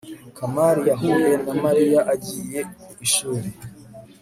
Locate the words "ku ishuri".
2.83-3.49